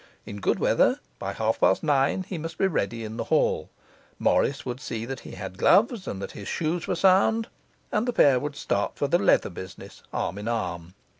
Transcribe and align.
In 0.25 0.39
good 0.39 0.57
weather, 0.57 0.99
by 1.19 1.33
half 1.33 1.59
past 1.59 1.83
nine, 1.83 2.23
he 2.23 2.39
must 2.39 2.57
be 2.57 2.65
ready 2.65 3.03
in 3.03 3.17
the 3.17 3.25
hall; 3.25 3.69
Morris 4.17 4.65
would 4.65 4.81
see 4.81 5.05
that 5.05 5.19
he 5.19 5.33
had 5.33 5.59
gloves 5.59 6.07
and 6.07 6.19
that 6.23 6.31
his 6.31 6.47
shoes 6.47 6.87
were 6.87 6.95
sound; 6.95 7.49
and 7.91 8.07
the 8.07 8.13
pair 8.13 8.39
would 8.39 8.55
start 8.55 8.93
for 8.95 9.07
the 9.07 9.19
leather 9.19 9.51
business 9.51 10.01
arm 10.11 10.39
in 10.39 10.47
arm. 10.47 10.95